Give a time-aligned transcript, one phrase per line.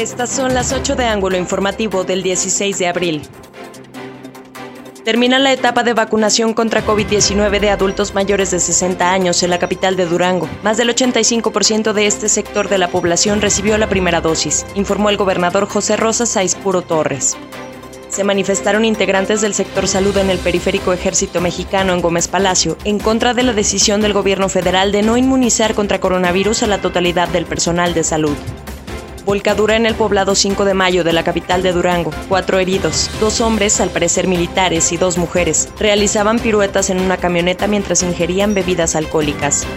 [0.00, 3.20] Estas son las 8 de ángulo informativo del 16 de abril.
[5.04, 9.58] Termina la etapa de vacunación contra COVID-19 de adultos mayores de 60 años en la
[9.58, 10.48] capital de Durango.
[10.62, 15.18] Más del 85% de este sector de la población recibió la primera dosis, informó el
[15.18, 17.36] gobernador José Rosa Saizpuro Torres.
[18.08, 22.98] Se manifestaron integrantes del sector salud en el periférico ejército mexicano en Gómez Palacio en
[22.98, 27.28] contra de la decisión del gobierno federal de no inmunizar contra coronavirus a la totalidad
[27.28, 28.36] del personal de salud.
[29.30, 32.10] Volcadura en el poblado 5 de mayo de la capital de Durango.
[32.28, 35.68] Cuatro heridos, dos hombres, al parecer militares, y dos mujeres.
[35.78, 39.68] Realizaban piruetas en una camioneta mientras ingerían bebidas alcohólicas.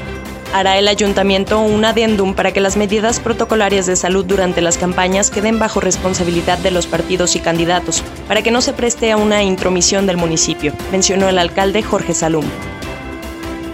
[0.55, 5.29] Hará el ayuntamiento un adendum para que las medidas protocolarias de salud durante las campañas
[5.29, 9.43] queden bajo responsabilidad de los partidos y candidatos, para que no se preste a una
[9.43, 12.45] intromisión del municipio, mencionó el alcalde Jorge Salum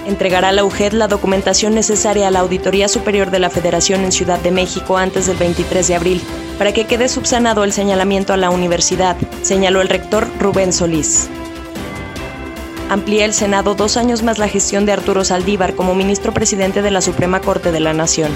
[0.10, 4.40] entregará la UGED la documentación necesaria a la Auditoría Superior de la Federación en Ciudad
[4.40, 6.22] de México antes del 23 de abril,
[6.58, 11.30] para que quede subsanado el señalamiento a la universidad, señaló el rector Rubén Solís.
[12.90, 16.92] Amplía el Senado dos años más la gestión de Arturo Saldívar como ministro presidente de
[16.92, 18.32] la Suprema Corte de la Nación.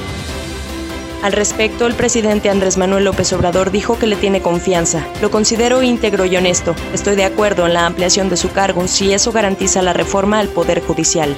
[1.23, 5.07] Al respecto, el presidente Andrés Manuel López Obrador dijo que le tiene confianza.
[5.21, 6.75] Lo considero íntegro y honesto.
[6.93, 10.49] Estoy de acuerdo en la ampliación de su cargo si eso garantiza la reforma al
[10.49, 11.33] Poder Judicial.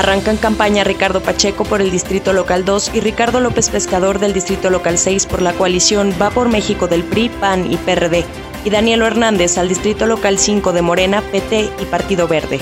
[0.00, 4.70] Arrancan campaña Ricardo Pacheco por el Distrito Local 2 y Ricardo López Pescador del Distrito
[4.70, 8.24] Local 6 por la coalición Va por México del PRI, PAN y PRD,
[8.64, 12.58] y Danielo Hernández al Distrito Local 5 de Morena, PT y Partido Verde.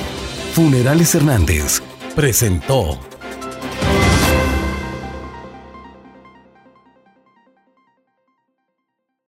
[0.53, 1.81] Funerales Hernández
[2.17, 2.99] presentó